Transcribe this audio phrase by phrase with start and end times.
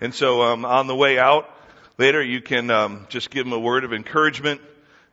[0.00, 1.48] And so um, on the way out
[1.98, 4.60] later, you can um, just give them a word of encouragement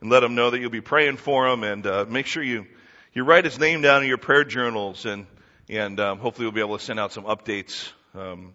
[0.00, 2.66] and let them know that you'll be praying for them, and uh, make sure you
[3.14, 5.26] you write his name down in your prayer journals, and
[5.68, 8.52] and um, hopefully we'll be able to send out some updates um,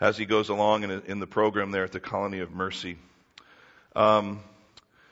[0.00, 2.96] as he goes along in, in the program there at the Colony of Mercy.
[3.94, 4.40] Um,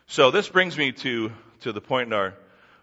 [0.09, 1.31] so this brings me to
[1.61, 2.35] to the point in our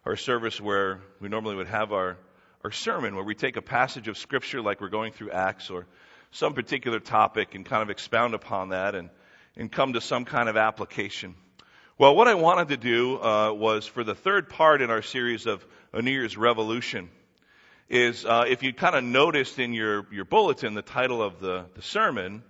[0.05, 2.15] our service where we normally would have our
[2.63, 5.85] our sermon, where we take a passage of scripture like we're going through Acts or
[6.31, 9.09] some particular topic and kind of expound upon that and,
[9.55, 11.35] and come to some kind of application.
[11.97, 15.45] Well, what I wanted to do uh, was for the third part in our series
[15.45, 17.09] of A New Year's Revolution
[17.87, 21.65] is uh, if you kind of noticed in your, your bulletin the title of the,
[21.75, 22.43] the sermon,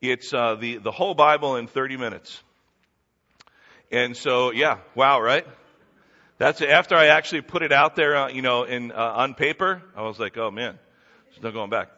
[0.00, 2.42] it's uh, the, the whole Bible in 30 minutes.
[3.90, 5.46] And so, yeah, wow, right?
[6.38, 9.80] That's after I actually put it out there, uh, you know, in uh, on paper.
[9.94, 10.78] I was like, oh man,
[11.30, 11.88] there's no going back.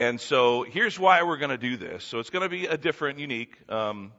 [0.00, 2.04] And so here's why we're going to do this.
[2.04, 3.54] So it's going to be a different, unique.
[3.68, 4.12] Um,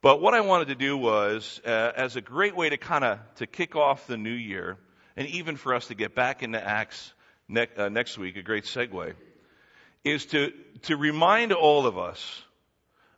[0.00, 3.18] but what I wanted to do was, uh, as a great way to kind of
[3.36, 4.78] to kick off the new year,
[5.16, 7.12] and even for us to get back into Acts
[7.48, 9.14] ne- uh, next week, a great segue,
[10.04, 12.42] is to to remind all of us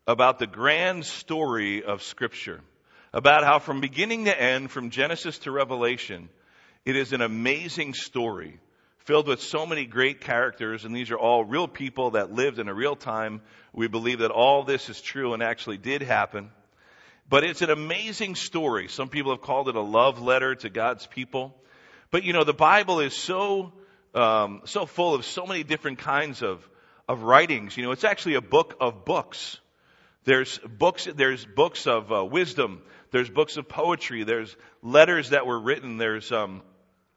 [0.07, 2.63] about the grand story of Scripture
[3.13, 6.31] about how from beginning to end, from Genesis to Revelation,
[6.87, 8.59] it is an amazing story
[9.05, 12.69] filled with so many great characters, and these are all real people that lived in
[12.69, 13.43] a real time.
[13.73, 16.51] We believe that all this is true and actually did happen.
[17.29, 18.89] But it's an amazing story.
[18.89, 21.55] Some people have called it a love letter to God's people.
[22.11, 23.73] But you know, the Bible is so
[24.15, 26.67] um, so full of so many different kinds of
[27.09, 27.77] of writings.
[27.77, 29.59] You know, it's actually a book of books.
[30.25, 31.09] There's books.
[31.13, 32.83] There's books of uh, wisdom.
[33.11, 34.25] There's books of poetry.
[34.25, 35.99] There's letters that were written.
[35.99, 36.63] There's um,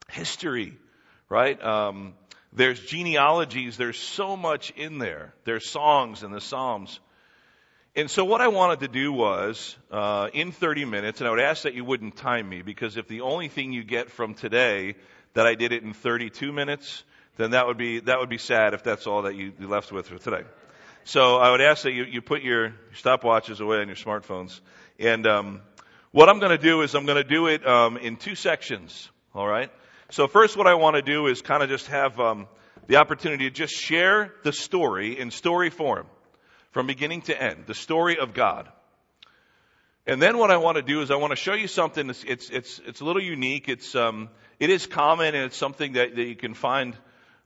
[0.10, 0.78] history,
[1.30, 1.62] right?
[1.62, 2.14] Um,
[2.54, 3.78] there's genealogies.
[3.78, 5.34] There's so much in there.
[5.44, 7.00] There's songs and the Psalms.
[7.96, 11.40] And so what I wanted to do was, uh, in 30 minutes, and I would
[11.40, 14.96] ask that you wouldn't time me, because if the only thing you get from today
[15.34, 17.04] that I did it in 32 minutes,
[17.38, 19.92] then that would be that would be sad if that's all that you, you left
[19.92, 20.44] with for today.
[21.06, 24.60] So I would ask that you, you put your stopwatches away on your smartphones,
[25.00, 25.62] and um,
[26.12, 29.10] what I'm going to do is I'm going to do it um, in two sections.
[29.34, 29.72] All right.
[30.10, 32.48] So first, what I want to do is kind of just have um,
[32.88, 36.08] the opportunity to just share the story in story form,
[36.72, 38.70] from beginning to end, the story of God.
[40.06, 42.10] And then what I want to do is I want to show you something.
[42.10, 43.68] It's it's it's a little unique.
[43.68, 44.30] It's um
[44.62, 46.96] it is common and it's something that, that you can find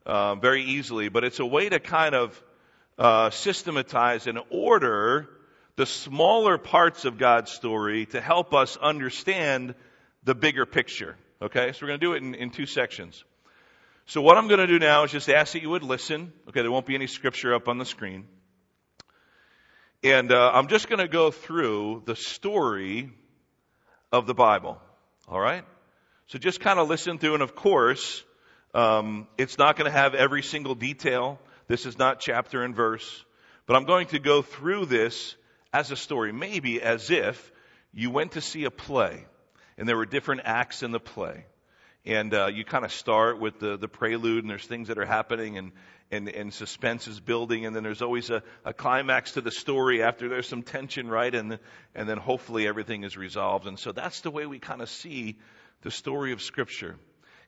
[0.06, 1.10] uh, very easily.
[1.10, 2.44] But it's a way to kind of
[3.00, 5.28] uh, systematize and order
[5.78, 9.74] the smaller parts of God's story to help us understand
[10.24, 11.18] the bigger picture.
[11.44, 13.24] Okay, so we're going to do it in, in two sections.
[14.06, 16.32] So what I'm going to do now is just ask that you would listen.
[16.48, 18.28] Okay, there won't be any scripture up on the screen.
[20.04, 23.10] And uh, I'm just going to go through the story
[24.12, 24.80] of the Bible.
[25.28, 25.66] All right?
[26.28, 28.24] So just kind of listen through, and of course,
[28.76, 31.40] um, it's not going to have every single detail.
[31.68, 33.26] This is not chapter and verse.
[33.66, 35.36] But I'm going to go through this
[35.74, 37.52] as a story, maybe as if
[37.96, 39.26] you went to see a play
[39.82, 41.44] and there were different acts in the play.
[42.06, 45.08] And uh, you kind of start with the, the prelude, and there's things that are
[45.08, 45.72] happening, and,
[46.12, 50.04] and, and suspense is building, and then there's always a, a climax to the story
[50.04, 51.34] after there's some tension, right?
[51.34, 51.58] And,
[51.96, 53.66] and then hopefully everything is resolved.
[53.66, 55.40] And so that's the way we kind of see
[55.82, 56.96] the story of Scripture.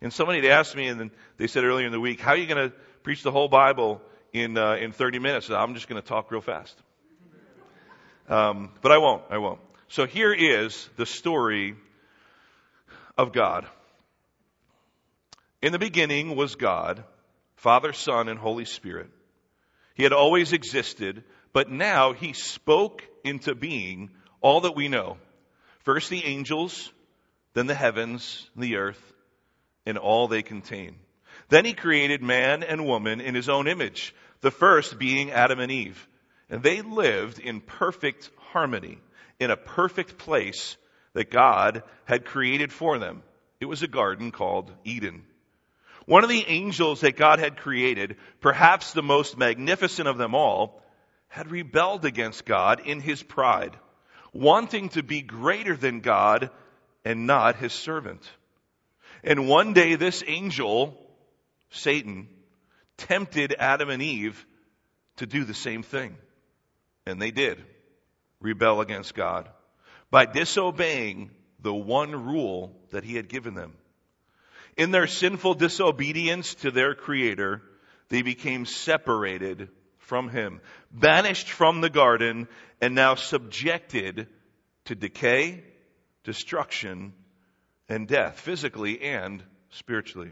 [0.02, 2.48] And somebody had asked me, and they said earlier in the week, how are you
[2.48, 4.02] going to preach the whole Bible
[4.32, 5.52] in, uh, in 30 minutes?
[5.52, 6.76] I'm just going to talk real fast.
[8.28, 9.22] Um, but I won't.
[9.30, 9.60] I won't.
[9.90, 11.76] So here is the story
[13.18, 13.66] of God.
[15.62, 17.04] In the beginning was God,
[17.56, 19.10] Father, Son, and Holy Spirit.
[19.96, 21.24] He had always existed,
[21.54, 24.10] but now he spoke into being
[24.42, 25.18] all that we know.
[25.80, 26.92] First the angels,
[27.54, 29.14] then the heavens, the earth,
[29.86, 30.96] and all they contain.
[31.50, 35.72] Then he created man and woman in his own image, the first being Adam and
[35.72, 36.08] Eve.
[36.50, 39.00] And they lived in perfect harmony,
[39.40, 40.78] in a perfect place
[41.14, 43.24] that God had created for them.
[43.60, 45.24] It was a garden called Eden.
[46.06, 50.82] One of the angels that God had created, perhaps the most magnificent of them all,
[51.30, 53.78] had rebelled against God in his pride,
[54.34, 56.50] wanting to be greater than God
[57.06, 58.30] and not his servant.
[59.24, 61.00] And one day this angel,
[61.70, 62.28] Satan,
[62.98, 64.46] tempted Adam and Eve
[65.18, 66.18] to do the same thing.
[67.06, 67.64] And they did
[68.42, 69.50] rebel against God
[70.14, 73.74] by disobeying the one rule that he had given them.
[74.78, 77.64] In their sinful disobedience to their creator,
[78.10, 80.62] they became separated from him,
[80.92, 82.48] banished from the garden,
[82.80, 84.28] and now subjected
[84.86, 85.64] to decay,
[86.24, 87.14] destruction,
[87.90, 90.30] and death, physically and spiritually.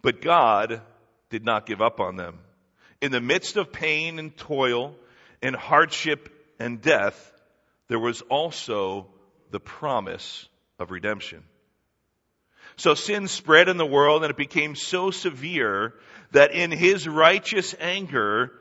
[0.00, 0.80] But God
[1.28, 2.38] did not give up on them.
[3.02, 4.96] In the midst of pain and toil
[5.42, 7.30] and hardship and death,
[7.90, 9.08] there was also
[9.50, 10.48] the promise
[10.78, 11.42] of redemption.
[12.76, 15.94] So sin spread in the world and it became so severe
[16.30, 18.52] that in his righteous anger,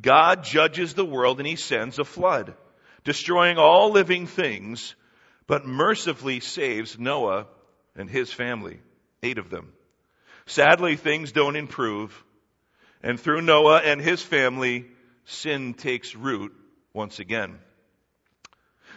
[0.00, 2.54] God judges the world and he sends a flood,
[3.02, 4.94] destroying all living things,
[5.48, 7.48] but mercifully saves Noah
[7.96, 8.78] and his family,
[9.20, 9.72] eight of them.
[10.46, 12.24] Sadly, things don't improve,
[13.02, 14.86] and through Noah and his family,
[15.24, 16.54] sin takes root
[16.92, 17.58] once again.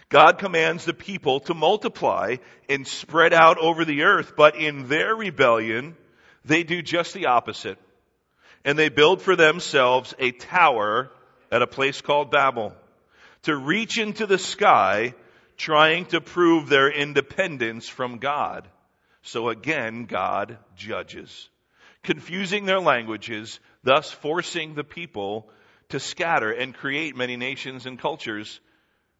[0.09, 5.15] God commands the people to multiply and spread out over the earth, but in their
[5.15, 5.95] rebellion,
[6.43, 7.77] they do just the opposite.
[8.65, 11.11] And they build for themselves a tower
[11.51, 12.73] at a place called Babel
[13.43, 15.13] to reach into the sky,
[15.57, 18.67] trying to prove their independence from God.
[19.21, 21.49] So again, God judges,
[22.03, 25.49] confusing their languages, thus forcing the people
[25.89, 28.59] to scatter and create many nations and cultures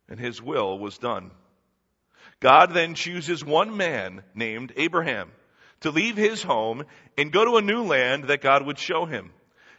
[0.10, 1.32] and his will was done.
[2.40, 5.32] God then chooses one man named Abraham
[5.82, 6.84] to leave his home
[7.18, 9.32] and go to a new land that God would show him.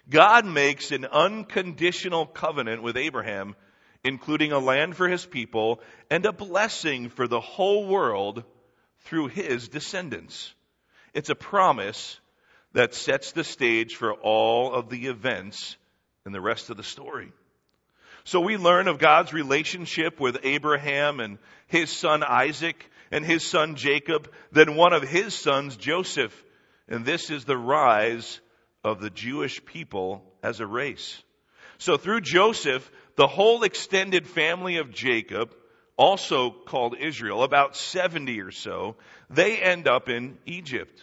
[0.08, 3.54] God makes an unconditional covenant with Abraham,
[4.02, 5.80] including a land for his people
[6.10, 8.44] and a blessing for the whole world
[9.00, 10.52] through his descendants.
[11.14, 12.18] It's a promise
[12.72, 15.76] that sets the stage for all of the events
[16.24, 17.32] in the rest of the story.
[18.24, 23.76] So we learn of God's relationship with Abraham and his son Isaac and his son
[23.76, 26.34] Jacob, then one of his sons, Joseph.
[26.88, 28.40] And this is the rise
[28.84, 31.22] of the Jewish people as a race.
[31.78, 35.54] So through Joseph, the whole extended family of Jacob,
[35.96, 38.96] also called Israel, about 70 or so,
[39.28, 41.00] they end up in Egypt.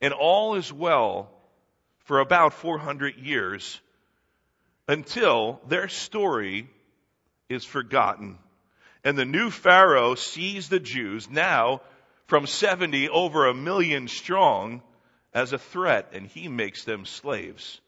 [0.00, 1.30] And all is well
[2.04, 3.80] for about 400 years
[4.88, 6.68] until their story
[7.48, 8.38] is forgotten.
[9.04, 11.80] And the new Pharaoh sees the Jews now
[12.26, 14.82] from 70 over a million strong
[15.32, 17.80] as a threat and he makes them slaves.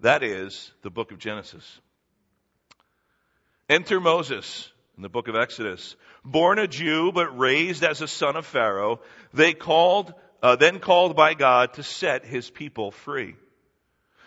[0.00, 1.80] That is the book of Genesis.
[3.68, 5.96] Enter Moses in the book of Exodus.
[6.24, 9.00] Born a Jew but raised as a son of Pharaoh,
[9.32, 10.12] they called,
[10.42, 13.36] uh, then called by God to set his people free.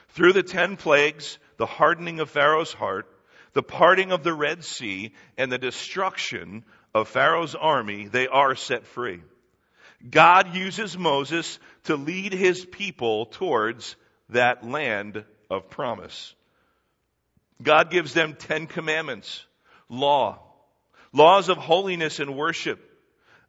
[0.10, 3.08] Through the ten plagues, the hardening of Pharaoh's heart,
[3.54, 6.64] the parting of the Red Sea, and the destruction
[6.94, 9.22] of Pharaoh's army, they are set free.
[10.10, 13.96] God uses Moses to lead his people towards
[14.30, 16.34] that land of promise.
[17.62, 19.46] God gives them Ten Commandments,
[19.90, 20.40] law,
[21.12, 22.80] laws of holiness and worship,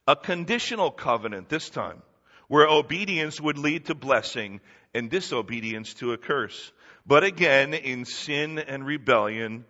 [0.09, 2.03] a conditional covenant this time,
[2.49, 4.61] where obedience would lead to blessing
[4.95, 6.73] and disobedience to a curse.
[7.07, 9.65] But again, in sin and rebellion,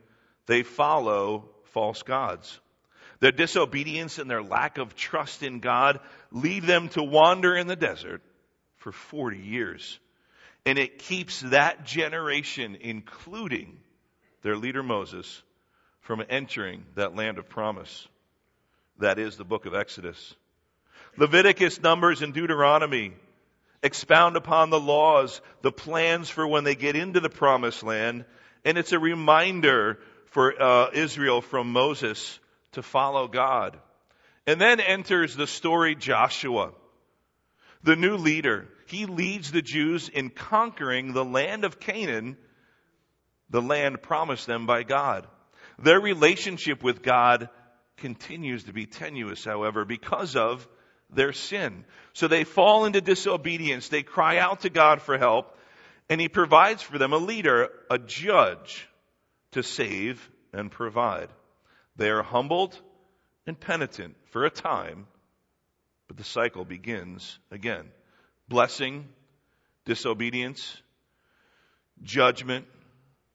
[0.46, 2.58] they follow false gods.
[3.20, 6.00] Their disobedience and their lack of trust in God
[6.32, 8.22] lead them to wander in the desert
[8.78, 9.98] for 40 years.
[10.64, 13.78] And it keeps that generation, including
[14.42, 15.42] their leader Moses,
[16.00, 18.08] from entering that land of promise.
[18.98, 20.34] That is the book of Exodus.
[21.16, 23.12] Leviticus, Numbers, and Deuteronomy
[23.82, 28.24] expound upon the laws, the plans for when they get into the promised land,
[28.64, 32.38] and it's a reminder for uh, Israel from Moses
[32.72, 33.78] to follow God.
[34.46, 36.72] And then enters the story Joshua,
[37.82, 38.68] the new leader.
[38.86, 42.36] He leads the Jews in conquering the land of Canaan,
[43.48, 45.26] the land promised them by God.
[45.78, 47.48] Their relationship with God
[47.96, 50.68] continues to be tenuous, however, because of
[51.12, 51.84] their sin.
[52.12, 53.88] So they fall into disobedience.
[53.88, 55.56] They cry out to God for help,
[56.08, 58.88] and He provides for them a leader, a judge,
[59.52, 61.28] to save and provide.
[61.96, 62.78] They are humbled
[63.46, 65.06] and penitent for a time,
[66.08, 67.88] but the cycle begins again.
[68.48, 69.08] Blessing,
[69.84, 70.80] disobedience,
[72.02, 72.66] judgment,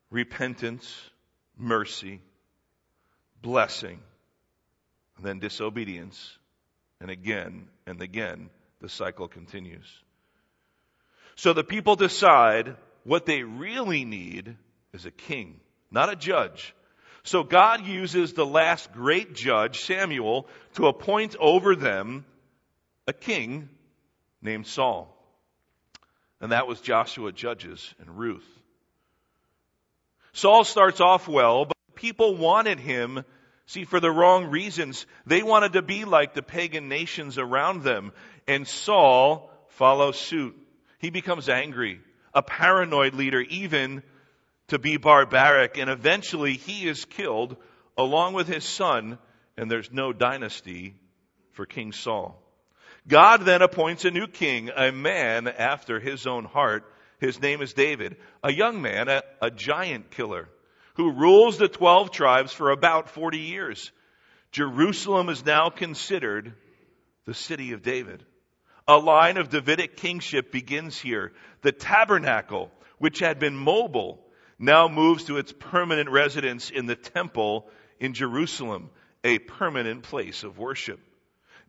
[0.09, 1.01] repentance,
[1.57, 2.21] mercy,
[3.41, 3.99] blessing,
[5.17, 6.37] and then disobedience,
[7.05, 8.49] and again and again
[8.81, 9.85] the cycle continues.
[11.35, 14.55] So the people decide what they really need
[14.91, 15.59] is a king,
[15.91, 16.73] not a judge.
[17.21, 20.47] So God uses the last great judge, Samuel,
[20.77, 22.25] to appoint over them
[23.05, 23.69] a king
[24.41, 25.15] named Saul.
[26.41, 28.49] And that was Joshua, Judges, and Ruth.
[30.33, 33.23] Saul starts off well, but people wanted him,
[33.65, 35.05] see, for the wrong reasons.
[35.25, 38.11] They wanted to be like the pagan nations around them.
[38.47, 40.55] And Saul follows suit.
[40.99, 41.99] He becomes angry,
[42.33, 44.03] a paranoid leader, even
[44.67, 47.55] to be barbaric, and eventually he is killed
[47.97, 49.17] along with his son,
[49.57, 50.95] and there's no dynasty
[51.51, 52.41] for King Saul.
[53.07, 56.91] God then appoints a new king, a man after his own heart.
[57.19, 60.49] His name is David, a young man, a, a giant killer,
[60.95, 63.91] who rules the 12 tribes for about 40 years.
[64.51, 66.53] Jerusalem is now considered
[67.25, 68.23] the city of David.
[68.87, 71.33] A line of Davidic kingship begins here.
[71.61, 74.25] The tabernacle, which had been mobile,
[74.57, 77.67] now moves to its permanent residence in the temple
[77.99, 78.89] in Jerusalem,
[79.23, 80.99] a permanent place of worship.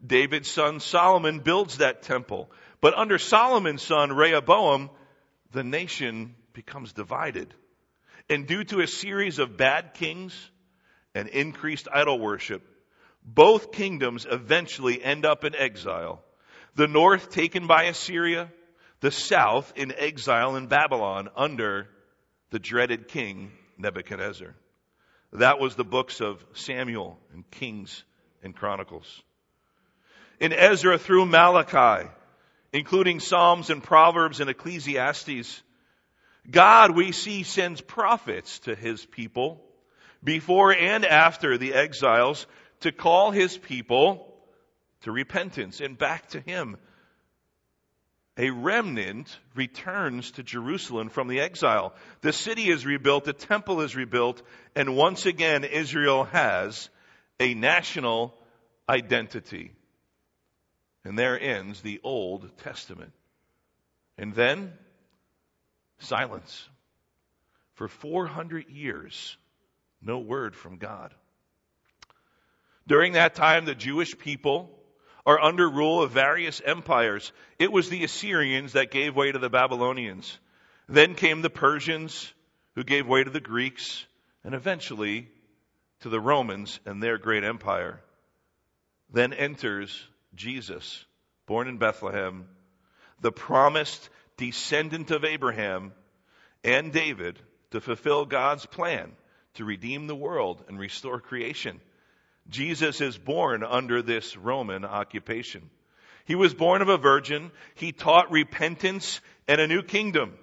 [0.05, 2.51] David's son Solomon builds that temple.
[2.81, 4.91] But under Solomon's son Rehoboam,
[5.53, 7.53] the nation becomes divided.
[8.29, 10.35] And due to a series of bad kings
[11.15, 12.63] and increased idol worship,
[13.23, 16.23] both kingdoms eventually end up in exile.
[16.75, 18.53] The north taken by Assyria,
[19.01, 21.89] the south in exile in Babylon under
[22.51, 24.55] the dreaded king Nebuchadnezzar.
[25.33, 28.05] That was the books of Samuel and Kings
[28.43, 29.23] and Chronicles.
[30.41, 32.09] In Ezra through Malachi,
[32.73, 35.63] including Psalms and Proverbs and Ecclesiastes,
[36.51, 39.63] God, we see, sends prophets to his people
[40.23, 42.47] before and after the exiles
[42.81, 44.35] to call his people
[45.03, 46.77] to repentance and back to him
[48.39, 51.95] a remnant returns to Jerusalem from the exile.
[52.21, 54.43] The city is rebuilt, the temple is rebuilt,
[54.75, 56.91] and once again Israel has
[57.41, 58.35] a national
[58.89, 59.73] identity.
[61.05, 63.13] And there ends the Old Testament.
[64.19, 64.73] And then,
[65.99, 66.69] silence.
[67.75, 69.37] For 400 years,
[70.01, 71.15] no word from God.
[72.87, 74.71] During that time, the Jewish people
[75.27, 77.33] are under rule of various empires.
[77.59, 80.39] It was the Assyrians that gave way to the Babylonians.
[80.89, 82.33] Then came the Persians,
[82.77, 84.07] who gave way to the Greeks,
[84.45, 85.29] and eventually
[86.01, 88.01] to the Romans and their great empire.
[89.13, 91.05] Then enters Jesus,
[91.47, 92.47] born in Bethlehem,
[93.21, 95.93] the promised descendant of Abraham
[96.65, 97.39] and David
[97.71, 99.13] to fulfill God's plan
[99.55, 101.81] to redeem the world and restore creation.
[102.49, 105.69] Jesus is born under this Roman occupation.
[106.27, 107.51] He was born of a virgin.
[107.75, 110.35] He taught repentance and a new kingdom.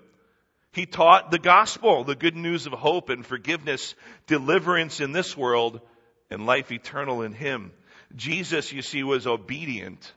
[0.72, 3.94] He taught the gospel, the good news of hope and forgiveness,
[4.26, 5.82] deliverance in this world,
[6.32, 7.72] and life eternal in Him.
[8.16, 10.12] Jesus, you see, was obedient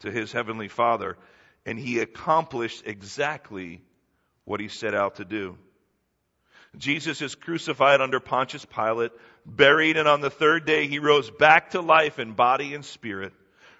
[0.00, 1.16] to His Heavenly Father,
[1.66, 3.82] and He accomplished exactly
[4.44, 5.56] what He set out to do.
[6.76, 9.12] Jesus is crucified under Pontius Pilate,
[9.44, 13.32] buried, and on the third day he rose back to life in body and spirit,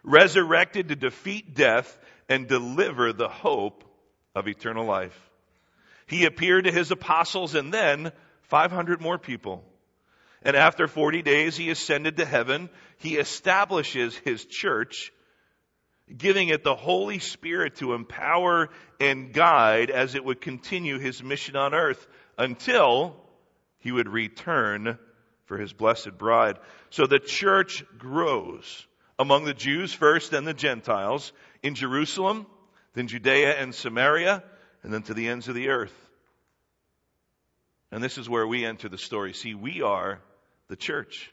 [0.03, 1.97] resurrected to defeat death
[2.29, 3.85] and deliver the hope
[4.35, 5.19] of eternal life.
[6.07, 8.11] He appeared to his apostles and then
[8.43, 9.65] 500 more people.
[10.43, 12.71] And after 40 days, he ascended to heaven.
[12.97, 15.13] He establishes his church,
[16.17, 21.57] giving it the Holy Spirit to empower and guide as it would continue his mission
[21.57, 23.17] on earth until
[23.79, 24.99] he would return
[25.47, 26.59] for his blessed bride.
[26.91, 28.87] So the church grows
[29.19, 32.47] among the Jews first, then the Gentiles, in Jerusalem,
[32.95, 34.43] then Judea and Samaria,
[34.83, 35.95] and then to the ends of the earth.
[37.93, 39.33] And this is where we enter the story.
[39.33, 40.21] See, we are
[40.69, 41.33] the church.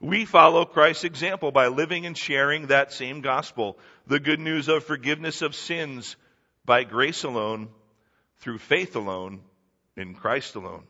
[0.00, 4.84] We follow Christ's example by living and sharing that same gospel, the good news of
[4.84, 6.16] forgiveness of sins
[6.64, 7.68] by grace alone,
[8.38, 9.42] through faith alone,
[9.96, 10.84] in Christ alone.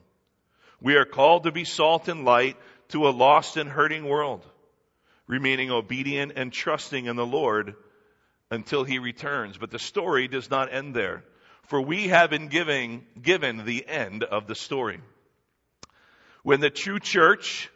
[0.81, 2.57] We are called to be salt and light
[2.91, 4.47] to a lost and hurting world,
[5.27, 7.75] remaining obedient and trusting in the Lord
[8.49, 9.59] until he returns.
[9.59, 11.25] But the story does not end there,
[11.65, 15.01] for we have been giving, given the end of the story.
[16.45, 17.69] When the true church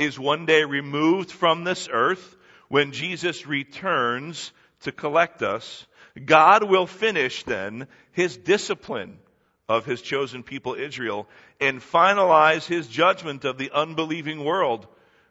[0.00, 2.36] is one day removed from this earth,
[2.68, 5.86] when Jesus returns to collect us,
[6.24, 9.18] God will finish then his discipline
[9.68, 11.28] of his chosen people Israel
[11.60, 14.86] and finalize his judgment of the unbelieving world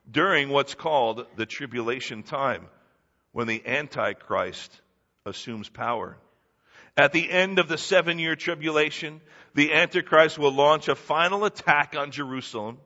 [0.09, 2.67] during what's called the tribulation time
[3.31, 4.71] when the Antichrist
[5.25, 6.15] assumes power.
[6.95, 9.21] At the end of the seven year tribulation,
[9.55, 12.77] the Antichrist will launch a final attack on Jerusalem,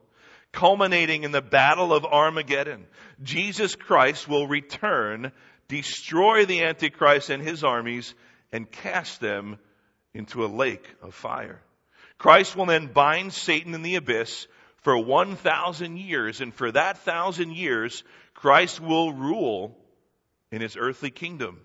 [0.54, 2.86] culminating in the battle of Armageddon.
[3.22, 5.32] Jesus Christ will return,
[5.68, 8.14] destroy the Antichrist and his armies,
[8.52, 9.58] and cast them
[10.14, 11.60] into a lake of fire.
[12.18, 14.46] Christ will then bind Satan in the abyss
[14.82, 19.76] for 1,000 years, and for that thousand years, Christ will rule
[20.50, 21.60] in his earthly kingdom.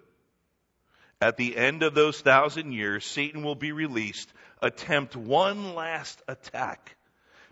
[1.21, 4.31] At the end of those thousand years, Satan will be released,
[4.61, 6.95] attempt one last attack,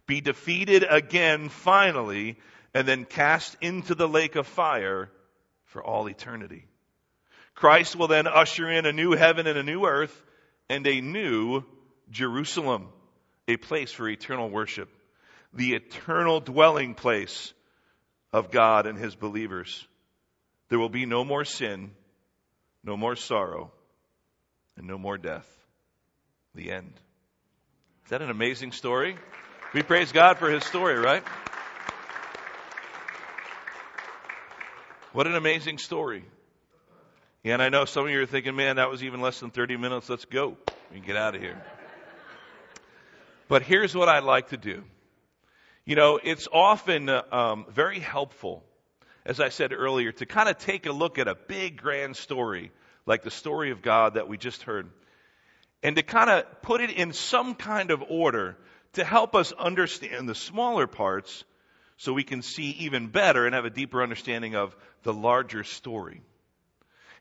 [0.07, 2.37] be defeated again finally,
[2.73, 5.09] and then cast into the lake of fire
[5.65, 6.65] for all eternity.
[7.53, 10.23] Christ will then usher in a new heaven and a new earth
[10.69, 11.63] and a new
[12.09, 12.87] Jerusalem,
[13.47, 14.89] a place for eternal worship,
[15.53, 17.53] the eternal dwelling place
[18.31, 19.85] of God and his believers.
[20.69, 21.91] There will be no more sin,
[22.83, 23.71] no more sorrow,
[24.77, 25.47] and no more death.
[26.53, 26.93] The end.
[28.05, 29.17] Is that an amazing story?
[29.77, 31.23] We praise God for his story, right?
[35.13, 36.25] What an amazing story.
[37.43, 39.77] And I know some of you are thinking, man, that was even less than 30
[39.77, 40.09] minutes.
[40.09, 40.57] Let's go.
[40.91, 41.61] Can get out of here.
[43.47, 44.83] But here's what I'd like to do.
[45.85, 48.63] You know, it's often um, very helpful,
[49.27, 52.71] as I said earlier, to kind of take a look at a big, grand story,
[53.05, 54.89] like the story of God that we just heard,
[55.83, 58.57] and to kind of put it in some kind of order
[58.97, 61.43] to help us understand the smaller parts
[61.97, 66.21] so we can see even better and have a deeper understanding of the larger story.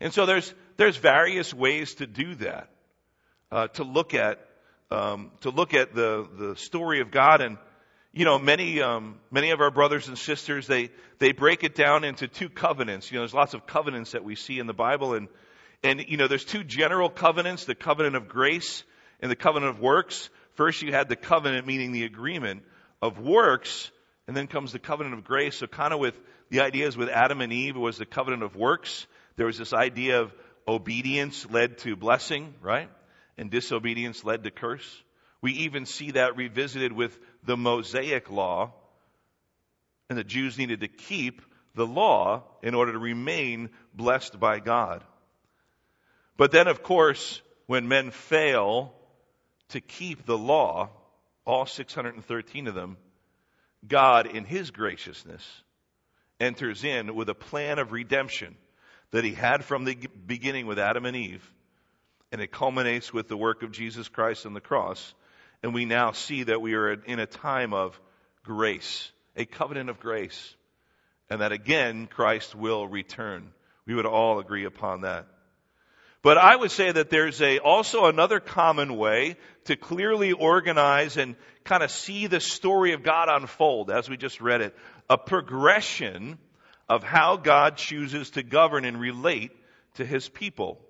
[0.01, 2.71] And so there's, there's various ways to do that,
[3.53, 4.41] uh, to look at,
[4.91, 7.59] um, to look at the, the story of God and,
[8.13, 12.05] you know, many, um, many of our brothers and sisters, they, they break it down
[12.05, 13.11] into two covenants.
[13.11, 15.29] You know, there's lots of covenants that we see in the Bible and,
[15.83, 18.83] and, you know, there's two general covenants, the covenant of grace
[19.21, 20.31] and the covenant of works.
[20.57, 22.63] First, you had the covenant, meaning the agreement
[23.01, 23.91] of works,
[24.27, 25.57] and then comes the covenant of grace.
[25.57, 26.19] So kind of with
[26.51, 29.07] the ideas with Adam and Eve was the covenant of works.
[29.37, 30.35] There was this idea of
[30.67, 32.91] obedience led to blessing, right?
[33.37, 35.03] And disobedience led to curse.
[35.43, 38.73] We even see that revisited with the Mosaic law.
[40.09, 41.43] And the Jews needed to keep
[41.75, 45.05] the law in order to remain blessed by God.
[46.39, 48.95] But then, of course, when men fail
[49.71, 50.91] to keep the law,
[51.45, 52.97] all 613 of them,
[53.87, 55.45] God, in His graciousness,
[56.41, 58.57] enters in with a plan of redemption
[59.11, 61.49] that He had from the beginning with Adam and Eve.
[62.33, 65.15] And it culminates with the work of Jesus Christ on the cross.
[65.63, 67.99] And we now see that we are in a time of
[68.45, 70.55] grace, a covenant of grace.
[71.31, 73.53] And that again, Christ will return.
[73.87, 75.27] We would all agree upon that.
[76.23, 81.37] But I would say that there's a, also another common way to clearly organize and
[81.65, 84.75] kind of see the story of God unfold as we just read it.
[85.09, 86.39] A progression
[86.89, 89.53] of how God chooses to govern and relate
[89.95, 90.81] to his people.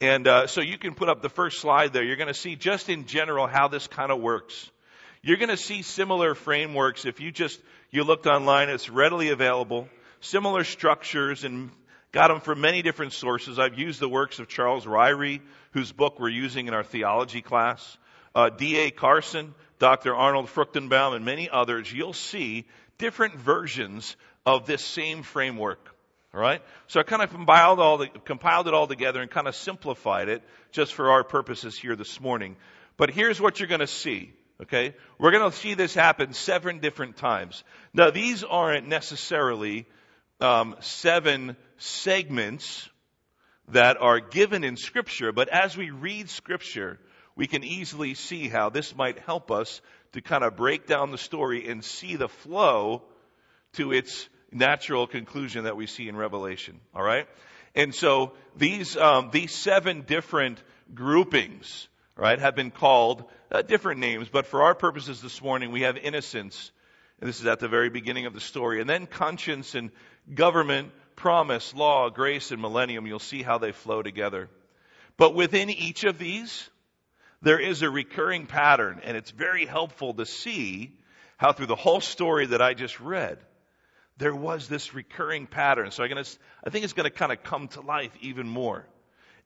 [0.00, 2.02] And uh, so you can put up the first slide there.
[2.02, 4.70] You're going to see just in general how this kind of works.
[5.22, 7.58] You're going to see similar frameworks if you just
[7.90, 8.68] you looked online.
[8.68, 9.88] It's readily available.
[10.20, 11.70] Similar structures and
[12.14, 13.58] Got them from many different sources.
[13.58, 15.40] I've used the works of Charles Ryrie,
[15.72, 17.98] whose book we're using in our theology class,
[18.36, 18.92] uh, D.A.
[18.92, 20.14] Carson, Dr.
[20.14, 21.92] Arnold Fruchtenbaum, and many others.
[21.92, 22.66] You'll see
[22.98, 24.14] different versions
[24.46, 25.92] of this same framework.
[26.32, 26.62] All right?
[26.86, 30.28] So I kind of compiled, all the, compiled it all together and kind of simplified
[30.28, 32.54] it just for our purposes here this morning.
[32.96, 34.32] But here's what you're going to see.
[34.62, 34.94] Okay?
[35.18, 37.64] We're going to see this happen seven different times.
[37.92, 39.88] Now, these aren't necessarily
[40.40, 42.88] um, seven segments
[43.68, 46.98] that are given in Scripture, but as we read Scripture,
[47.36, 49.80] we can easily see how this might help us
[50.12, 53.02] to kind of break down the story and see the flow
[53.72, 56.80] to its natural conclusion that we see in Revelation.
[56.94, 57.26] All right,
[57.74, 60.62] and so these um, these seven different
[60.94, 65.82] groupings, right, have been called uh, different names, but for our purposes this morning, we
[65.82, 66.70] have innocence,
[67.20, 69.90] and this is at the very beginning of the story, and then conscience and
[70.32, 74.48] government promise, law, grace, and millennium, you'll see how they flow together.
[75.16, 76.68] But within each of these,
[77.42, 80.92] there is a recurring pattern, and it's very helpful to see
[81.36, 83.38] how through the whole story that I just read,
[84.16, 85.90] there was this recurring pattern.
[85.90, 86.24] So I'm gonna,
[86.64, 88.86] I think it's going to kind of come to life even more.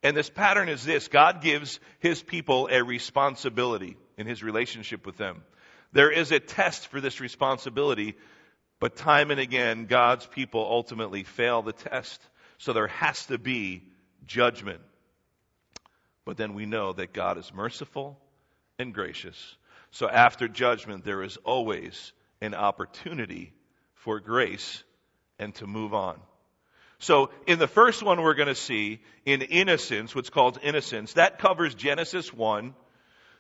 [0.03, 5.17] And this pattern is this God gives his people a responsibility in his relationship with
[5.17, 5.43] them.
[5.93, 8.15] There is a test for this responsibility
[8.81, 12.21] but time and again, God's people ultimately fail the test.
[12.59, 13.83] So there has to be
[14.27, 14.81] judgment.
[16.25, 18.19] But then we know that God is merciful
[18.79, 19.57] and gracious.
[19.91, 23.53] So after judgment, there is always an opportunity
[23.95, 24.85] for grace
[25.39, 26.21] and to move on.
[27.01, 31.39] So in the first one we're going to see in innocence, what's called innocence, that
[31.39, 32.75] covers Genesis 1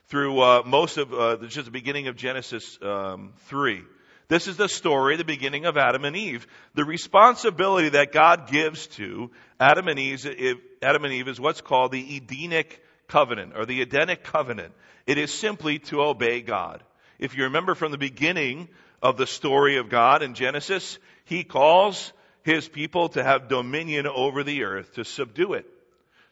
[0.07, 3.83] through uh, most of uh, just the beginning of Genesis um, 3.
[4.29, 6.47] This is the story, the beginning of Adam and Eve.
[6.75, 11.93] The responsibility that God gives to Adam and Eve, Adam and Eve is what's called
[11.93, 14.75] the Edenic covenant or the Edenic covenant.
[15.07, 16.83] It is simply to obey God.
[17.19, 18.69] If you remember from the beginning
[19.03, 22.12] of the story of God in Genesis, He calls
[22.43, 25.67] His people to have dominion over the earth, to subdue it,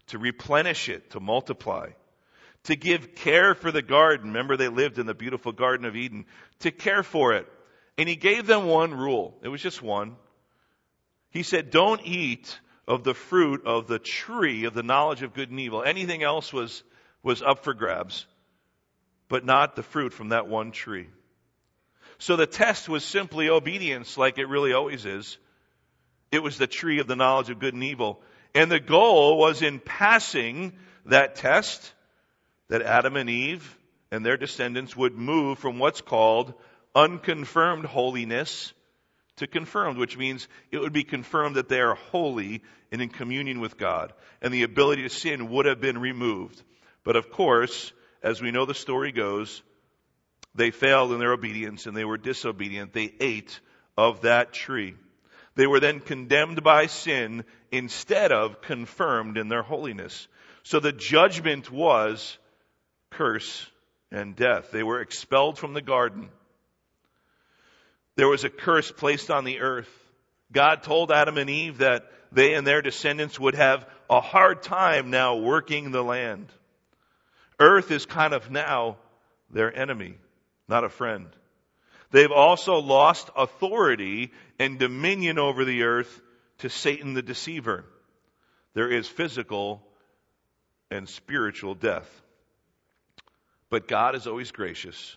[0.09, 1.89] to replenish it, to multiply
[2.65, 4.29] to give care for the garden.
[4.29, 6.27] Remember, they lived in the beautiful Garden of Eden.
[6.61, 7.47] To care for it,
[7.99, 9.37] and he gave them one rule.
[9.43, 10.17] It was just one.
[11.31, 15.51] He said, don't eat of the fruit of the tree of the knowledge of good
[15.51, 15.83] and evil.
[15.83, 16.83] Anything else was,
[17.23, 18.27] was up for grabs,
[19.29, 21.09] but not the fruit from that one tree.
[22.19, 25.37] So the test was simply obedience, like it really always is.
[26.33, 28.23] It was the tree of the knowledge of good and evil.
[28.55, 30.73] And the goal was in passing
[31.07, 31.93] that test
[32.69, 33.77] that Adam and Eve
[34.11, 36.55] and their descendants would move from what's called
[36.97, 38.73] unconfirmed holiness
[39.37, 43.61] to confirmed, which means it would be confirmed that they are holy and in communion
[43.61, 44.13] with God.
[44.41, 46.61] And the ability to sin would have been removed.
[47.05, 49.63] But of course, as we know the story goes,
[50.55, 52.95] they failed in their obedience and they were disobedient.
[52.95, 53.61] They ate
[53.97, 54.95] of that tree.
[55.55, 60.29] They were then condemned by sin instead of confirmed in their holiness.
[60.63, 62.39] So the judgment was
[63.11, 63.67] curse
[64.11, 64.71] and death.
[64.71, 66.31] They were expelled from the garden.
[68.17, 69.89] There was a curse placed on the earth.
[70.53, 75.11] God told Adam and Eve that they and their descendants would have a hard time
[75.11, 76.47] now working the land.
[77.59, 78.97] Earth is kind of now
[79.51, 80.17] their enemy,
[80.69, 81.29] not a friend.
[82.11, 86.23] They've also lost authority and dominion over the earth
[86.59, 87.85] to Satan the deceiver.
[88.75, 89.83] There is physical
[90.91, 92.09] and spiritual death.
[93.69, 95.17] But God is always gracious.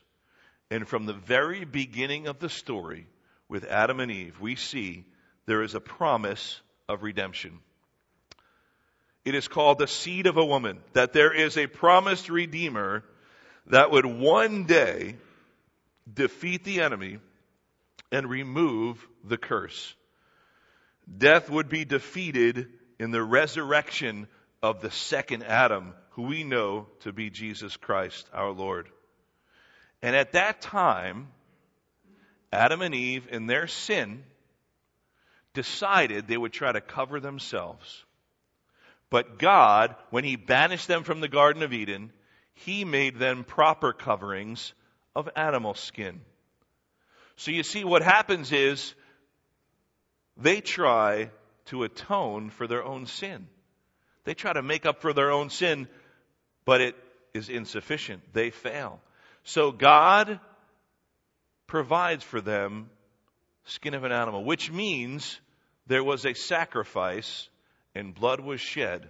[0.71, 3.07] And from the very beginning of the story
[3.47, 5.05] with Adam and Eve, we see
[5.45, 7.59] there is a promise of redemption.
[9.25, 13.03] It is called the seed of a woman, that there is a promised redeemer
[13.67, 15.15] that would one day
[16.11, 17.19] defeat the enemy
[18.11, 19.93] and remove the curse.
[21.17, 22.67] Death would be defeated
[22.99, 24.27] in the resurrection
[24.61, 28.89] of the second Adam, who we know to be Jesus Christ, our Lord.
[30.01, 31.27] And at that time,
[32.51, 34.23] Adam and Eve, in their sin,
[35.53, 38.05] decided they would try to cover themselves.
[39.09, 42.11] But God, when He banished them from the Garden of Eden,
[42.53, 44.73] He made them proper coverings
[45.15, 46.21] of animal skin.
[47.35, 48.93] So you see, what happens is
[50.37, 51.31] they try
[51.65, 53.47] to atone for their own sin.
[54.23, 55.87] They try to make up for their own sin,
[56.65, 56.95] but it
[57.33, 58.21] is insufficient.
[58.33, 59.01] They fail.
[59.49, 60.39] So God
[61.65, 62.91] provides for them
[63.63, 65.39] skin of an animal, which means
[65.87, 67.49] there was a sacrifice
[67.95, 69.09] and blood was shed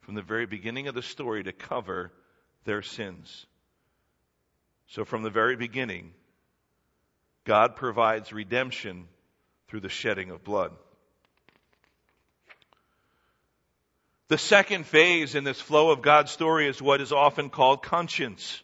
[0.00, 2.10] from the very beginning of the story to cover
[2.64, 3.44] their sins.
[4.86, 6.14] So from the very beginning,
[7.44, 9.06] God provides redemption
[9.68, 10.72] through the shedding of blood.
[14.28, 18.62] The second phase in this flow of God's story is what is often called conscience.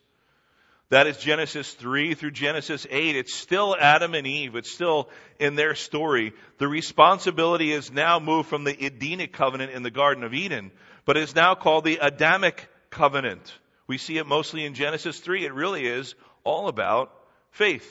[0.90, 3.14] That is Genesis 3 through Genesis 8.
[3.14, 4.56] It's still Adam and Eve.
[4.56, 6.32] It's still in their story.
[6.58, 10.72] The responsibility is now moved from the Edenic covenant in the Garden of Eden,
[11.04, 13.54] but is now called the Adamic covenant.
[13.86, 15.46] We see it mostly in Genesis 3.
[15.46, 17.12] It really is all about
[17.52, 17.88] faith.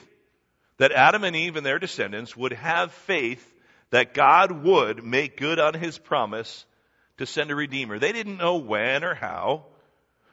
[0.76, 3.46] That Adam and Eve and their descendants would have faith
[3.90, 6.66] that God would make good on his promise
[7.16, 7.98] to send a redeemer.
[7.98, 9.64] They didn't know when or how.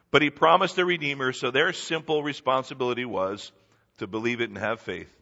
[0.09, 3.51] But he promised a redeemer, so their simple responsibility was
[3.97, 5.13] to believe it and have faith.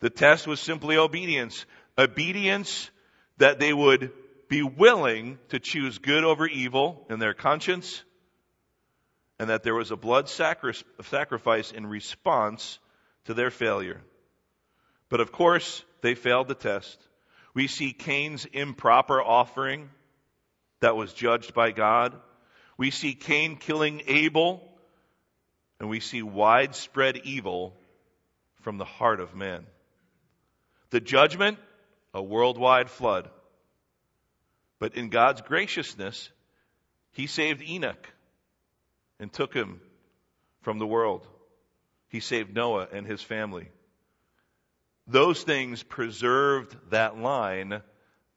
[0.00, 1.66] The test was simply obedience.
[1.98, 2.90] Obedience
[3.38, 4.12] that they would
[4.48, 8.02] be willing to choose good over evil in their conscience,
[9.38, 12.78] and that there was a blood sacrifice in response
[13.24, 14.00] to their failure.
[15.08, 16.98] But of course, they failed the test.
[17.54, 19.90] We see Cain's improper offering
[20.80, 22.14] that was judged by God.
[22.76, 24.62] We see Cain killing Abel,
[25.78, 27.76] and we see widespread evil
[28.62, 29.66] from the heart of man.
[30.90, 31.58] The judgment,
[32.12, 33.30] a worldwide flood.
[34.78, 36.30] But in God's graciousness,
[37.12, 38.08] He saved Enoch
[39.18, 39.80] and took him
[40.62, 41.26] from the world.
[42.08, 43.68] He saved Noah and his family.
[45.06, 47.82] Those things preserved that line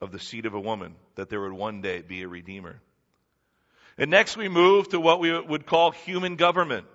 [0.02, 2.82] of the seed of a woman, that there would one day be a redeemer.
[3.97, 6.86] And next we move to what we would call human government.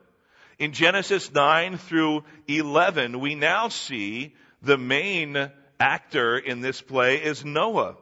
[0.58, 7.44] In Genesis 9 through 11, we now see the main actor in this play is
[7.44, 7.96] Noah.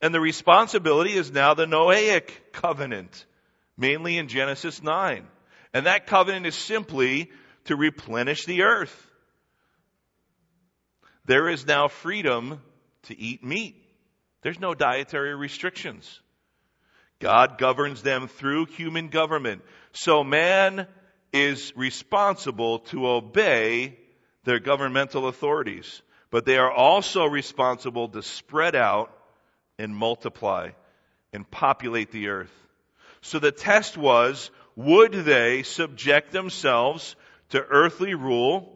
[0.00, 3.26] And the responsibility is now the Noahic covenant,
[3.76, 5.26] mainly in Genesis 9.
[5.74, 7.30] And that covenant is simply
[7.64, 9.10] to replenish the earth.
[11.26, 12.60] There is now freedom
[13.04, 13.76] to eat meat.
[14.42, 16.20] There's no dietary restrictions.
[17.24, 19.62] God governs them through human government.
[19.92, 20.86] So man
[21.32, 23.98] is responsible to obey
[24.44, 29.10] their governmental authorities, but they are also responsible to spread out
[29.78, 30.72] and multiply
[31.32, 32.52] and populate the earth.
[33.22, 37.16] So the test was, would they subject themselves
[37.48, 38.70] to earthly rule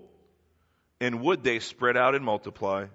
[1.02, 2.86] and would they spread out and multiply?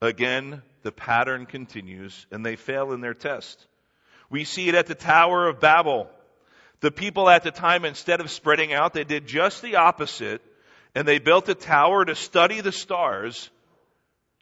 [0.00, 3.66] Again, the pattern continues and they fail in their test.
[4.32, 6.08] We see it at the Tower of Babel.
[6.80, 10.40] The people at the time, instead of spreading out, they did just the opposite
[10.94, 13.50] and they built a tower to study the stars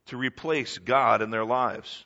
[0.06, 2.04] to replace God in their lives.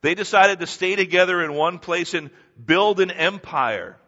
[0.00, 2.30] They decided to stay together in one place and
[2.64, 3.98] build an empire.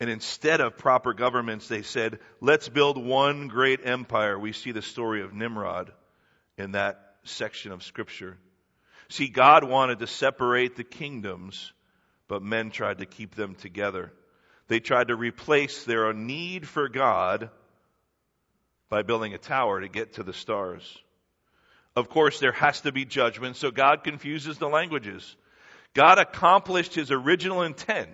[0.00, 4.36] And instead of proper governments, they said, let's build one great empire.
[4.36, 5.92] We see the story of Nimrod
[6.58, 8.38] in that section of scripture.
[9.10, 11.72] See, God wanted to separate the kingdoms,
[12.28, 14.12] but men tried to keep them together.
[14.68, 17.50] They tried to replace their need for God
[18.88, 20.96] by building a tower to get to the stars.
[21.96, 25.34] Of course, there has to be judgment, so God confuses the languages.
[25.92, 28.10] God accomplished his original intent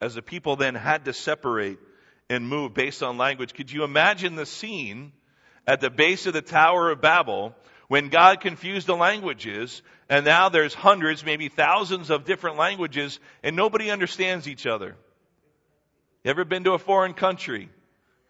[0.00, 1.78] as the people then had to separate
[2.28, 3.52] and move based on language.
[3.52, 5.10] Could you imagine the scene
[5.66, 7.56] at the base of the Tower of Babel
[7.90, 13.56] when God confused the languages and now there's hundreds, maybe thousands of different languages and
[13.56, 14.94] nobody understands each other?
[16.22, 17.68] You ever been to a foreign country?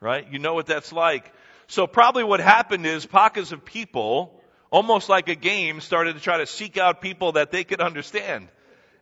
[0.00, 0.26] Right?
[0.32, 1.30] You know what that's like.
[1.66, 6.38] So probably what happened is pockets of people, almost like a game, started to try
[6.38, 8.48] to seek out people that they could understand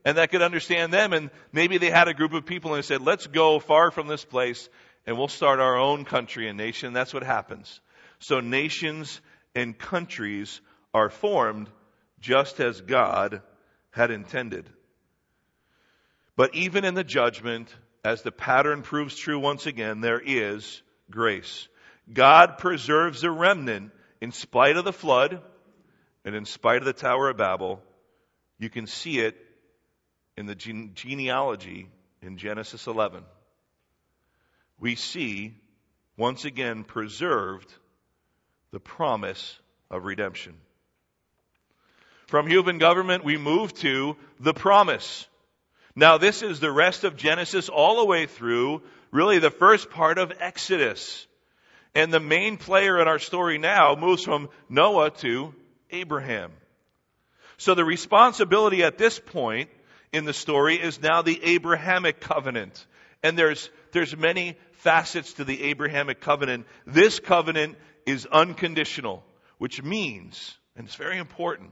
[0.04, 1.12] and that could understand them.
[1.12, 4.08] And maybe they had a group of people and they said, let's go far from
[4.08, 4.68] this place
[5.06, 6.94] and we'll start our own country and nation.
[6.94, 7.80] That's what happens.
[8.18, 9.20] So nations
[9.54, 10.60] and countries
[10.94, 11.68] are formed
[12.20, 13.42] just as God
[13.90, 14.68] had intended.
[16.36, 21.68] But even in the judgment, as the pattern proves true once again, there is grace.
[22.12, 25.42] God preserves a remnant in spite of the flood
[26.24, 27.82] and in spite of the Tower of Babel.
[28.58, 29.36] You can see it
[30.36, 31.88] in the gene- genealogy
[32.22, 33.24] in Genesis 11.
[34.78, 35.54] We see,
[36.16, 37.72] once again, preserved
[38.70, 39.58] the promise
[39.90, 40.54] of redemption.
[42.26, 45.26] From human government, we move to the promise.
[45.96, 50.18] Now, this is the rest of Genesis all the way through, really the first part
[50.18, 51.26] of Exodus.
[51.94, 55.54] And the main player in our story now moves from Noah to
[55.90, 56.52] Abraham.
[57.56, 59.70] So the responsibility at this point
[60.12, 62.86] in the story is now the Abrahamic covenant.
[63.22, 66.66] And there's, there's many facets to the Abrahamic covenant.
[66.86, 67.76] This covenant
[68.08, 69.22] is unconditional,
[69.58, 71.70] which means, and it's very important,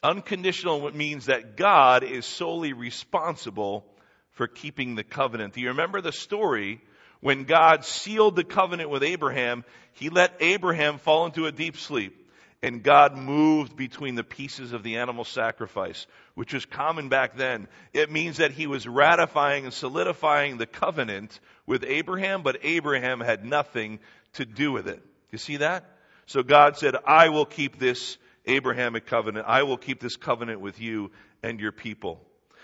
[0.00, 3.84] unconditional means that God is solely responsible
[4.30, 5.54] for keeping the covenant.
[5.54, 6.80] Do you remember the story
[7.20, 12.16] when God sealed the covenant with Abraham, he let Abraham fall into a deep sleep.
[12.62, 17.66] And God moved between the pieces of the animal sacrifice, which was common back then.
[17.92, 23.44] It means that he was ratifying and solidifying the covenant with Abraham, but Abraham had
[23.44, 23.98] nothing
[24.34, 25.02] to do with it.
[25.30, 25.84] You see that?
[26.26, 29.46] So God said, I will keep this Abrahamic covenant.
[29.48, 31.10] I will keep this covenant with you
[31.42, 32.20] and your people.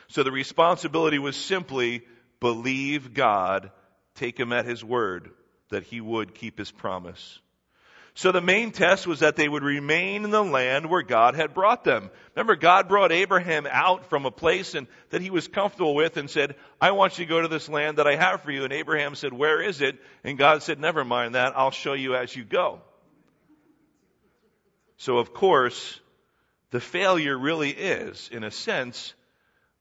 [0.09, 2.03] So the responsibility was simply
[2.41, 3.71] believe God
[4.15, 5.31] take him at his word
[5.71, 7.41] that he would keep his promise.
[8.17, 11.53] So the main test was that they would remain in the land where God had
[11.53, 12.11] brought them.
[12.35, 16.31] Remember, God brought Abraham out from a place and, that he was comfortable with and
[16.31, 18.65] said, I want you to go to this land that I have for you.
[18.65, 19.99] And Abraham said, where is it?
[20.25, 21.59] And God said, never mind that.
[21.59, 22.81] I'll show you as you go.
[24.97, 26.01] So of course,
[26.71, 29.13] the failure really is, in a sense,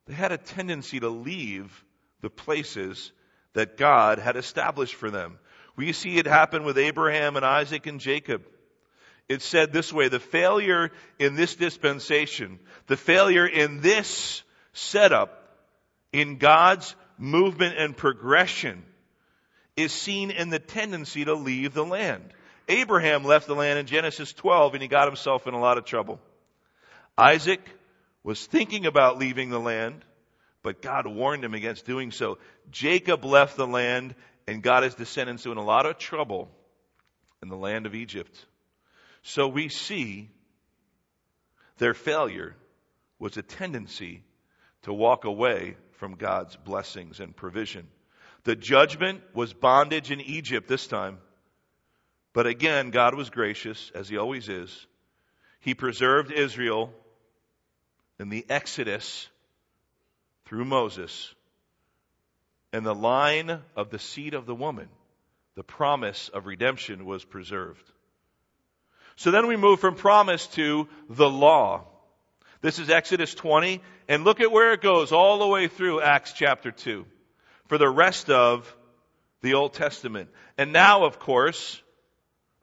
[0.07, 1.85] they had a tendency to leave
[2.19, 3.13] the places
[3.53, 5.39] that God had established for them.
[5.75, 8.43] We see it happen with Abraham and Isaac and Jacob.
[9.27, 15.41] It's said this way, the failure in this dispensation, the failure in this setup,
[16.13, 18.83] in God's movement and progression,
[19.75, 22.23] is seen in the tendency to leave the land.
[22.67, 25.85] Abraham left the land in Genesis 12 and he got himself in a lot of
[25.85, 26.19] trouble.
[27.17, 27.61] Isaac
[28.23, 30.03] was thinking about leaving the land,
[30.63, 32.37] but God warned him against doing so.
[32.71, 34.15] Jacob left the land
[34.47, 36.49] and God his descendants in a lot of trouble
[37.41, 38.45] in the land of Egypt.
[39.23, 40.29] So we see
[41.77, 42.55] their failure
[43.19, 44.23] was a tendency
[44.83, 47.87] to walk away from God's blessings and provision.
[48.43, 51.17] The judgment was bondage in Egypt this time.
[52.33, 54.85] But again, God was gracious, as He always is.
[55.61, 56.91] He preserved Israel
[58.19, 59.27] in the Exodus
[60.45, 61.33] through Moses.
[62.75, 64.89] And the line of the seed of the woman,
[65.55, 67.89] the promise of redemption was preserved.
[69.15, 71.85] So then we move from promise to the law.
[72.59, 76.33] This is Exodus 20, and look at where it goes all the way through Acts
[76.33, 77.05] chapter 2
[77.69, 78.75] for the rest of
[79.41, 80.29] the Old Testament.
[80.57, 81.81] And now, of course,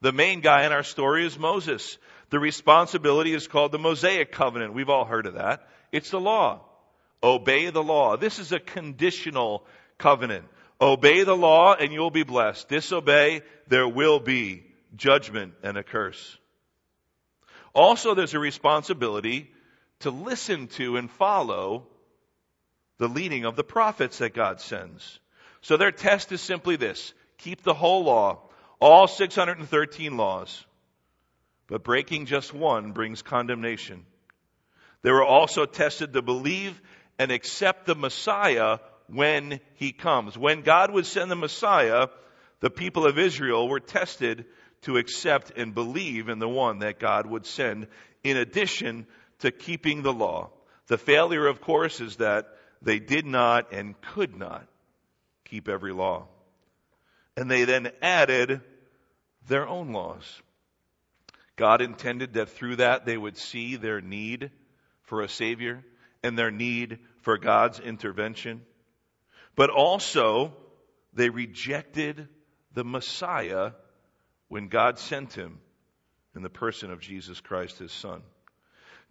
[0.03, 1.97] the main guy in our story is Moses.
[2.29, 4.75] The responsibility is called the Mosaic covenant.
[4.75, 5.67] We've all heard of that.
[5.91, 6.67] It's the law.
[7.23, 8.19] Obey the law.
[8.19, 9.65] This is a conditional
[10.03, 10.45] covenant.
[10.81, 12.69] Obey the law and you'll be blessed.
[12.69, 14.65] Disobey, there will be
[14.97, 16.39] judgment and a curse.
[17.73, 19.51] Also, there's a responsibility
[20.01, 21.87] to listen to and follow
[22.99, 25.21] the leading of the prophets that God sends.
[25.63, 27.15] So their test is simply this.
[27.39, 28.41] Keep the whole law,
[28.81, 30.65] all 613 laws.
[31.69, 34.05] But breaking just one brings condemnation.
[35.03, 36.81] They were also tested to believe
[37.19, 38.79] and accept the Messiah
[39.13, 40.37] when he comes.
[40.39, 42.09] When God would send the Messiah,
[42.61, 44.47] the people of Israel were tested
[44.83, 47.89] to accept and believe in the one that God would send
[48.25, 49.07] in addition
[49.41, 50.51] to keeping the law.
[50.87, 52.47] The failure, of course, is that
[52.81, 54.67] they did not and could not
[55.45, 56.27] keep every law.
[57.37, 58.61] And they then added
[59.47, 60.43] their own laws.
[61.57, 64.51] God intended that through that they would see their need
[65.03, 65.85] for a Savior
[66.23, 68.63] and their need for God's intervention.
[69.55, 70.55] But also,
[71.13, 72.29] they rejected
[72.73, 73.73] the Messiah
[74.49, 75.59] when God sent him
[76.35, 78.23] in the person of Jesus Christ, his Son.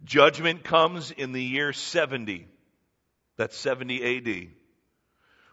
[0.04, 2.48] Judgment comes in the year 70.
[3.36, 4.48] That's 70 AD.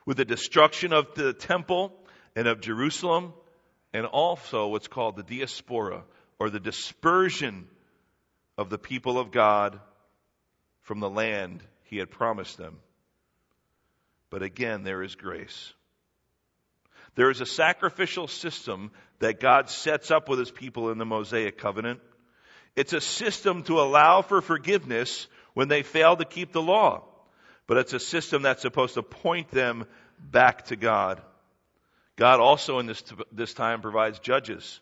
[0.05, 1.93] With the destruction of the temple
[2.35, 3.33] and of Jerusalem,
[3.93, 6.03] and also what's called the diaspora,
[6.39, 7.67] or the dispersion
[8.57, 9.79] of the people of God
[10.81, 12.77] from the land he had promised them.
[14.29, 15.73] But again, there is grace.
[17.15, 21.57] There is a sacrificial system that God sets up with his people in the Mosaic
[21.57, 21.99] covenant.
[22.75, 27.03] It's a system to allow for forgiveness when they fail to keep the law.
[27.67, 29.85] But it's a system that's supposed to point them
[30.19, 31.21] back to God.
[32.15, 34.79] God also in this, this time provides judges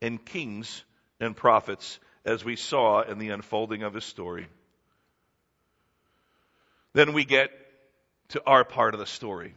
[0.00, 0.84] and kings
[1.20, 4.46] and prophets as we saw in the unfolding of his story.
[6.92, 7.50] Then we get
[8.32, 9.54] to our part of the story.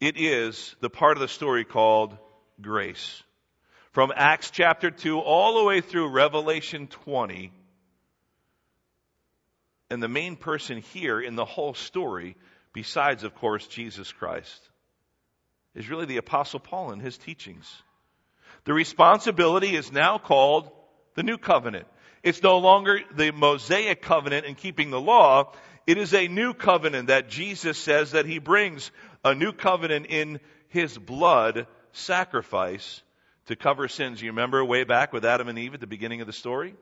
[0.00, 2.16] It is the part of the story called
[2.60, 3.22] grace.
[3.92, 7.52] From Acts chapter 2 all the way through Revelation 20.
[9.90, 12.36] And the main person here in the whole story,
[12.72, 14.68] besides, of course, Jesus Christ,
[15.74, 17.70] is really the Apostle Paul and his teachings.
[18.64, 20.70] The responsibility is now called
[21.14, 21.86] the New Covenant.
[22.22, 25.52] It's no longer the Mosaic covenant in keeping the law.
[25.86, 28.90] It is a new covenant that Jesus says that he brings
[29.24, 33.02] a new covenant in his blood sacrifice
[33.46, 34.22] to cover sins.
[34.22, 36.74] You remember way back with Adam and Eve at the beginning of the story?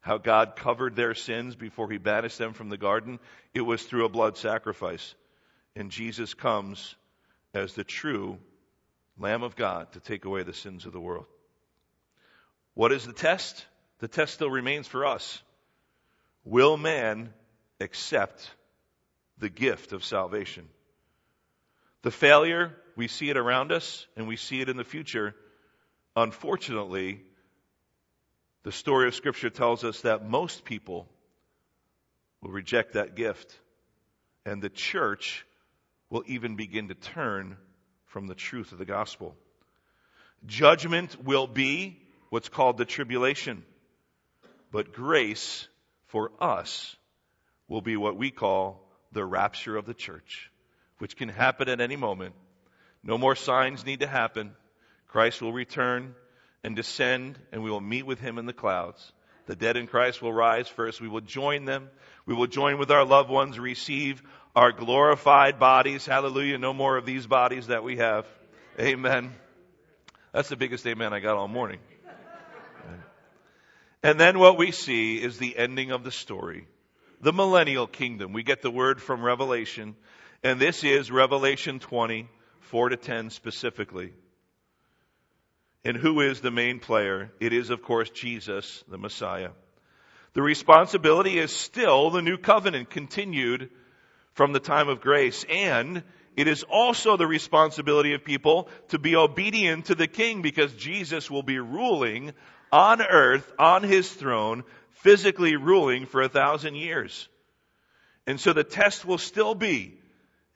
[0.00, 3.18] How God covered their sins before he banished them from the garden?
[3.52, 5.14] It was through a blood sacrifice.
[5.74, 6.94] And Jesus comes
[7.52, 8.38] as the true
[9.18, 11.26] Lamb of God to take away the sins of the world.
[12.74, 13.64] What is the test?
[14.00, 15.42] The test still remains for us.
[16.44, 17.32] Will man
[17.80, 18.50] accept
[19.38, 20.68] the gift of salvation?
[22.02, 25.34] The failure, we see it around us and we see it in the future.
[26.14, 27.22] Unfortunately,
[28.62, 31.08] the story of Scripture tells us that most people
[32.40, 33.58] will reject that gift,
[34.44, 35.46] and the church
[36.10, 37.56] will even begin to turn
[38.06, 39.34] from the truth of the gospel.
[40.46, 43.64] Judgment will be what's called the tribulation,
[44.70, 45.66] but grace
[46.06, 46.96] for us
[47.68, 48.80] will be what we call
[49.12, 50.50] the rapture of the church,
[50.98, 52.34] which can happen at any moment.
[53.02, 54.54] No more signs need to happen.
[55.08, 56.14] Christ will return
[56.62, 59.12] and descend, and we will meet with him in the clouds.
[59.46, 61.00] The dead in Christ will rise first.
[61.00, 61.90] We will join them.
[62.26, 64.22] We will join with our loved ones, receive
[64.56, 66.06] our glorified bodies.
[66.06, 66.58] Hallelujah.
[66.58, 68.26] No more of these bodies that we have.
[68.80, 69.34] Amen.
[70.32, 71.78] That's the biggest amen I got all morning.
[74.02, 76.66] And then what we see is the ending of the story
[77.24, 78.34] the millennial kingdom.
[78.34, 79.96] We get the word from Revelation,
[80.42, 82.28] and this is Revelation 20,
[82.60, 84.12] 4 to 10 specifically.
[85.86, 87.32] And who is the main player?
[87.40, 89.52] It is, of course, Jesus, the Messiah.
[90.34, 93.70] The responsibility is still the new covenant continued
[94.34, 95.46] from the time of grace.
[95.48, 96.02] And
[96.36, 101.30] it is also the responsibility of people to be obedient to the king because Jesus
[101.30, 102.32] will be ruling
[102.70, 104.64] on earth, on his throne,
[105.04, 107.28] physically ruling for a thousand years.
[108.26, 109.98] And so the test will still be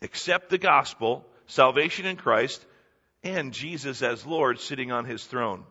[0.01, 2.64] accept the gospel, salvation in Christ,
[3.22, 5.64] and Jesus as Lord sitting on his throne.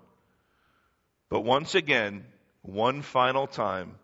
[1.30, 2.25] But once again,
[2.61, 3.95] one final time,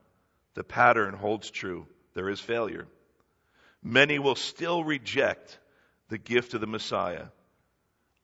[0.56, 1.86] the pattern holds true.
[2.16, 2.88] There is failure.
[3.84, 5.60] Many will still reject
[6.10, 7.26] the gift of the Messiah.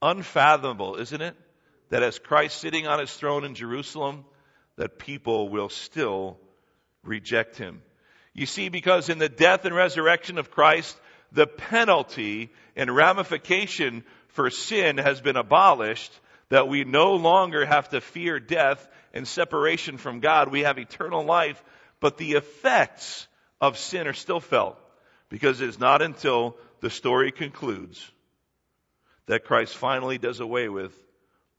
[0.01, 1.35] Unfathomable, isn't it?
[1.89, 4.25] That as Christ sitting on his throne in Jerusalem,
[4.79, 6.37] that people will still
[7.03, 7.81] reject him.
[8.33, 10.97] You see, because in the death and resurrection of Christ,
[11.33, 16.17] the penalty and ramification for sin has been abolished,
[16.47, 20.47] that we no longer have to fear death and separation from God.
[20.47, 21.61] We have eternal life,
[21.99, 23.27] but the effects
[23.59, 24.77] of sin are still felt
[25.27, 28.09] because it is not until the story concludes
[29.25, 30.97] that Christ finally does away with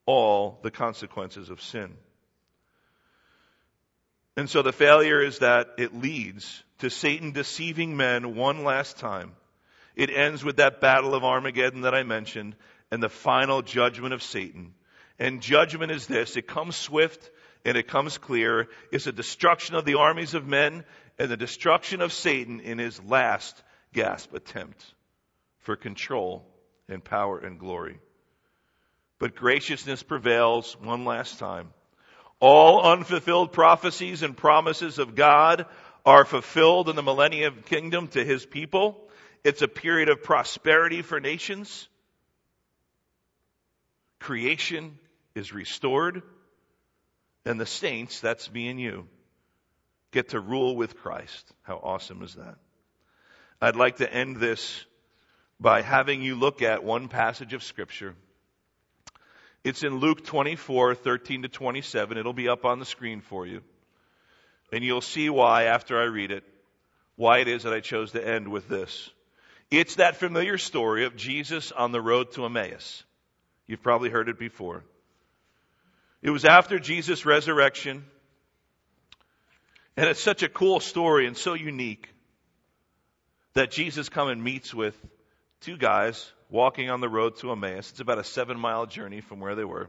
[0.07, 1.99] all the consequences of sin.
[4.41, 9.33] And so the failure is that it leads to Satan deceiving men one last time
[9.95, 12.57] it ends with that battle of Armageddon that I mentioned
[12.91, 14.73] and the final judgment of Satan.
[15.19, 16.39] And judgment is this.
[16.39, 17.31] It comes swift
[17.67, 18.69] and it comes clear.
[18.91, 20.87] It's a destruction of the armies of men
[21.19, 23.63] and the destruction of Satan in his last
[23.93, 24.83] gasp attempt
[25.59, 26.47] for control
[26.89, 27.99] and power and glory.
[29.19, 31.75] But graciousness prevails one last time.
[32.41, 35.67] All unfulfilled prophecies and promises of God
[36.07, 39.09] are fulfilled in the millennium kingdom to his people.
[39.45, 41.89] It's a period of prosperity for nations.
[44.19, 44.99] Creation
[45.35, 46.23] is restored.
[47.45, 49.07] And the saints, that's me and you,
[50.11, 51.53] get to rule with Christ.
[51.63, 52.57] How awesome is that?
[53.63, 54.85] I'd like to end this
[55.59, 58.15] by having you look at one passage of Scripture.
[59.63, 62.17] It's in Luke 24, 13 to 27.
[62.17, 63.63] It'll be up on the screen for you.
[64.73, 66.45] And you'll see why, after I read it,
[67.17, 69.11] why it is that I chose to end with this.
[69.71, 73.05] It's that familiar story of Jesus on the road to Emmaus.
[73.67, 74.85] You've probably heard it before.
[76.23, 78.05] It was after Jesus' resurrection.
[79.97, 82.09] And it's such a cool story and so unique
[83.55, 84.97] that Jesus comes and meets with
[85.61, 87.91] two guys walking on the road to Emmaus.
[87.91, 89.89] It's about a seven mile journey from where they were.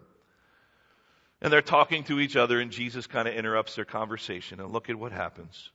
[1.42, 4.90] And they're talking to each other and Jesus kind of interrupts their conversation and look
[4.90, 5.72] at what happens.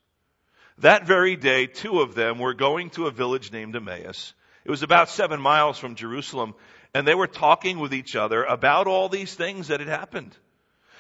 [0.79, 4.35] That very day, two of them were going to a village named Emmaus.
[4.65, 6.55] It was about seven miles from Jerusalem,
[6.93, 10.37] and they were talking with each other about all these things that had happened.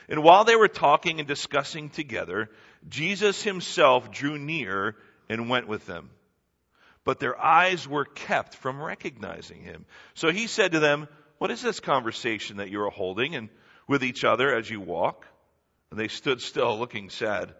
[0.08, 2.48] And while they were talking and discussing together,
[2.88, 4.96] Jesus himself drew near
[5.28, 6.10] and went with them.
[7.06, 9.86] But their eyes were kept from recognizing him.
[10.14, 11.06] So he said to them,
[11.38, 13.48] What is this conversation that you are holding and
[13.86, 15.24] with each other as you walk?
[15.92, 17.54] And they stood still, looking sad.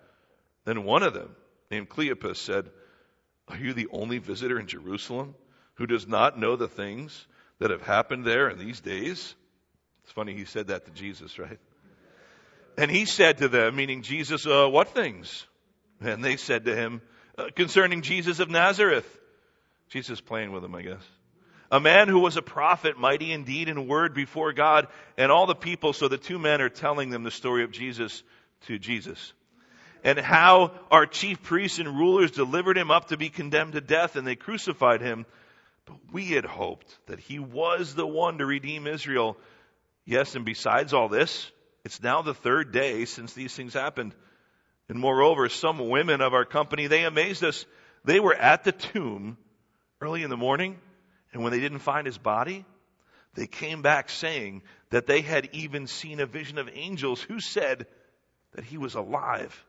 [0.64, 1.36] Then one of them,
[1.70, 2.68] named Cleopas said,
[3.46, 5.36] Are you the only visitor in Jerusalem
[5.74, 7.26] who does not know the things
[7.60, 9.36] that have happened there in these days?
[10.02, 11.60] It's funny he said that to Jesus, right?
[12.76, 15.46] And he said to them, meaning Jesus, uh, what things?
[16.00, 17.00] And they said to him,
[17.38, 19.06] uh, concerning Jesus of Nazareth.
[19.88, 21.02] Jesus playing with them, I guess.
[21.70, 25.46] A man who was a prophet, mighty in deed and word before God and all
[25.46, 25.92] the people.
[25.92, 28.22] So the two men are telling them the story of Jesus
[28.66, 29.32] to Jesus
[30.06, 34.14] and how our chief priests and rulers delivered him up to be condemned to death
[34.14, 35.26] and they crucified him.
[35.84, 39.36] But we had hoped that he was the one to redeem Israel.
[40.04, 41.50] Yes, and besides all this,
[41.84, 44.14] it's now the third day since these things happened.
[44.88, 47.66] And moreover, some women of our company, they amazed us.
[48.04, 49.36] They were at the tomb
[50.00, 50.78] early in the morning,
[51.32, 52.64] and when they didn't find his body,
[53.34, 57.86] they came back saying that they had even seen a vision of angels who said
[58.52, 59.64] that he was alive.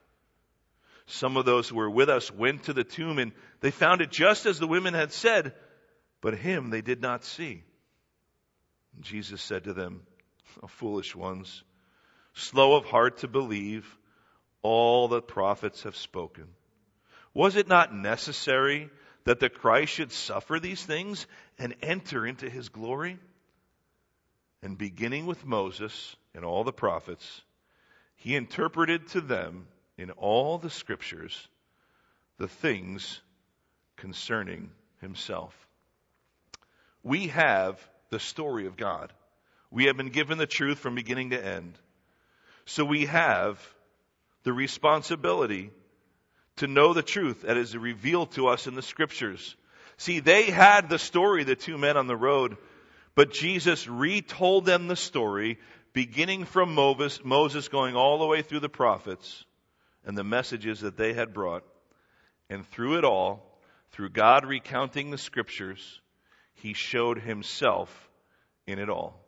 [1.05, 4.11] Some of those who were with us went to the tomb and they found it
[4.11, 5.53] just as the women had said,
[6.21, 7.63] but him they did not see.
[8.95, 10.01] And Jesus said to them,
[10.61, 11.63] oh, foolish ones,
[12.33, 13.85] slow of heart to believe
[14.61, 16.47] all the prophets have spoken.
[17.33, 18.89] Was it not necessary
[19.27, 21.27] that the Christ should suffer these things
[21.59, 23.19] and enter into his glory?
[24.63, 27.41] And beginning with Moses and all the prophets,
[28.15, 29.67] he interpreted to them
[29.97, 31.45] in all the scriptures
[32.37, 33.19] the things
[33.97, 34.69] concerning
[35.01, 35.53] himself.
[37.03, 39.11] We have the story of God.
[39.69, 41.77] We have been given the truth from beginning to end.
[42.63, 43.59] So we have
[44.43, 45.71] the responsibility
[46.57, 49.55] to know the truth that is revealed to us in the scriptures.
[49.97, 52.57] See, they had the story, the two men on the road,
[53.15, 55.57] but Jesus retold them the story,
[55.93, 59.43] beginning from Moses, Moses going all the way through the prophets
[60.05, 61.63] and the messages that they had brought.
[62.49, 63.59] And through it all,
[63.91, 65.99] through God recounting the scriptures,
[66.53, 68.09] he showed himself
[68.67, 69.19] in it all.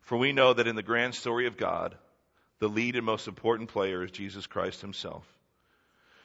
[0.00, 1.94] For we know that in the grand story of God,
[2.60, 5.24] the lead and most important player is Jesus Christ himself.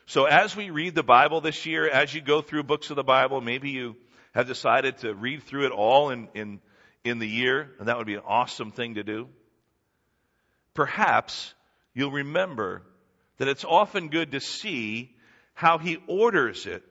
[0.06, 3.04] So as we read the Bible this year, as you go through books of the
[3.04, 3.96] Bible, maybe you
[4.34, 6.60] have decided to read through it all in, in,
[7.04, 9.30] in the year, and that would be an awesome thing to do.
[10.74, 11.54] Perhaps
[11.94, 12.82] you'll remember
[13.38, 15.16] that it's often good to see
[15.54, 16.84] how he orders it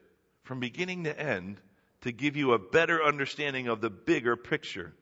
[0.45, 1.61] from beginning to end
[2.03, 4.93] to give you a better understanding of the bigger picture.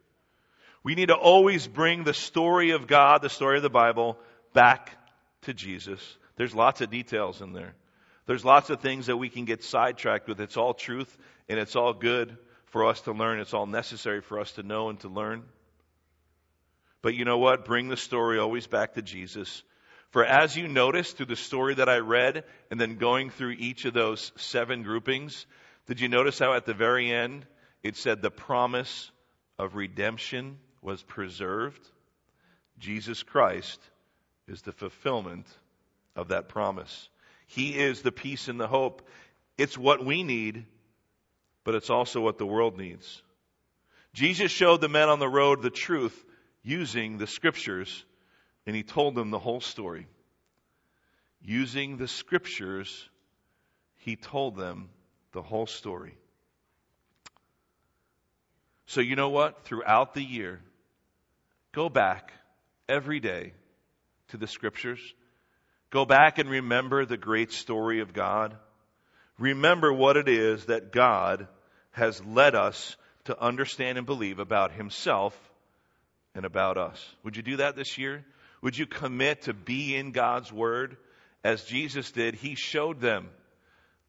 [0.83, 4.19] We need to always bring the story of God, the story of the Bible,
[4.53, 4.97] back
[5.43, 6.01] to Jesus.
[6.37, 7.75] There's lots of details in there.
[8.27, 10.41] There's lots of things that we can get sidetracked with.
[10.41, 11.17] It's all truth
[11.49, 13.41] and it's all good for us to learn.
[13.41, 15.43] It's all necessary for us to know and to learn.
[17.03, 17.65] But you know what?
[17.65, 19.63] Bring the story always back to Jesus.
[20.11, 23.85] For as you notice through the story that I read and then going through each
[23.85, 25.47] of those seven groupings,
[25.87, 27.47] did you notice how at the very end
[27.83, 29.11] it said the promise
[29.59, 31.81] of redemption was preserved?
[32.79, 33.81] Jesus Christ
[34.49, 35.47] is the fulfillment
[36.17, 37.09] of that promise.
[37.51, 39.03] He is the peace and the hope.
[39.59, 40.67] It's what we need,
[41.65, 43.23] but it's also what the world needs.
[44.13, 46.25] Jesus showed the men on the road the truth
[46.63, 48.05] using the scriptures,
[48.67, 50.07] and he told them the whole story.
[51.43, 53.09] Using the scriptures,
[53.97, 54.89] he told them
[55.33, 56.17] the whole story.
[58.87, 59.65] So, you know what?
[59.65, 60.61] Throughout the year,
[61.73, 62.33] go back
[62.89, 63.55] every day
[64.29, 65.01] to the scriptures.
[65.91, 68.57] Go back and remember the great story of God.
[69.39, 71.49] Remember what it is that God
[71.93, 75.37] has led us to understand and believe about Himself
[76.35, 77.05] and about us.
[77.25, 78.25] Would you do that this year?
[78.63, 80.97] Would you commit to be in God's Word?
[81.43, 83.29] As Jesus did, He showed them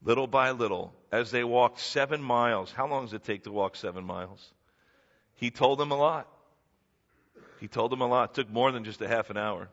[0.03, 2.71] little by little as they walked seven miles.
[2.71, 4.51] How long does it take to walk seven miles?
[5.35, 6.27] He told them a lot.
[7.59, 8.31] He told them a lot.
[8.31, 9.69] It took more than just a half an hour.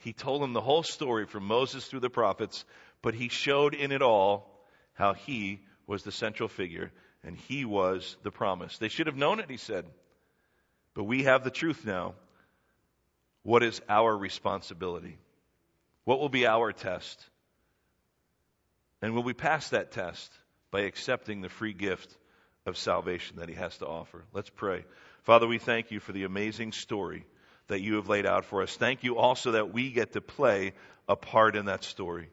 [0.00, 2.64] He told them the whole story from Moses through the prophets,
[3.02, 4.50] but he showed in it all
[4.94, 6.92] how he was the central figure
[7.22, 8.78] and he was the promise.
[8.78, 9.86] They should have known it, he said.
[10.94, 12.14] But we have the truth now.
[13.42, 15.18] What is our responsibility?
[16.04, 17.22] What will be our test?
[19.02, 20.30] And will we pass that test
[20.70, 22.16] by accepting the free gift
[22.66, 24.24] of salvation that he has to offer?
[24.32, 24.84] Let's pray.
[25.22, 27.24] Father, we thank you for the amazing story
[27.68, 28.76] that you have laid out for us.
[28.76, 30.72] Thank you also that we get to play
[31.08, 32.28] a part in that story.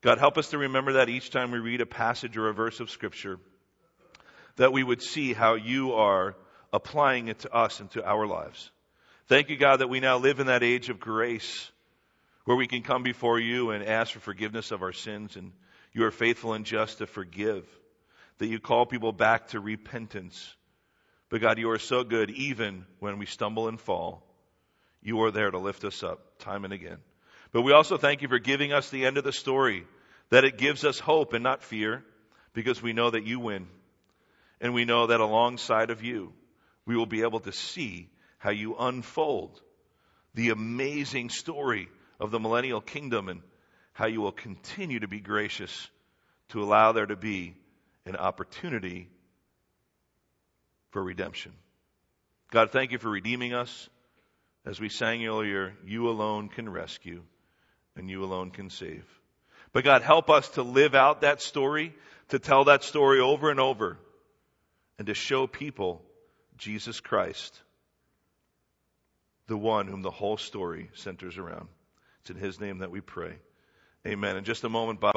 [0.00, 2.78] God, help us to remember that each time we read a passage or a verse
[2.80, 3.38] of Scripture,
[4.56, 6.36] that we would see how you are
[6.72, 8.70] applying it to us and to our lives.
[9.26, 11.70] Thank you, God, that we now live in that age of grace
[12.44, 15.52] where we can come before you and ask for forgiveness of our sins, and
[15.92, 17.66] you are faithful and just to forgive,
[18.38, 20.54] that you call people back to repentance.
[21.28, 24.22] But God, you are so good even when we stumble and fall.
[25.02, 26.98] You are there to lift us up time and again.
[27.52, 29.86] But we also thank you for giving us the end of the story,
[30.30, 32.04] that it gives us hope and not fear,
[32.52, 33.68] because we know that you win.
[34.60, 36.32] And we know that alongside of you,
[36.84, 39.60] we will be able to see how you unfold
[40.34, 41.88] the amazing story
[42.20, 43.40] of the millennial kingdom and
[43.92, 45.88] how you will continue to be gracious
[46.50, 47.54] to allow there to be
[48.06, 49.08] an opportunity
[50.90, 51.52] for redemption.
[52.50, 53.88] God, thank you for redeeming us.
[54.68, 57.22] As we sang earlier, you alone can rescue
[57.96, 59.02] and you alone can save.
[59.72, 61.94] But God, help us to live out that story,
[62.28, 63.96] to tell that story over and over,
[64.98, 66.02] and to show people
[66.58, 67.58] Jesus Christ,
[69.46, 71.68] the one whom the whole story centers around.
[72.20, 73.36] It's in His name that we pray.
[74.06, 74.36] Amen.
[74.36, 75.14] In just a moment, Bob.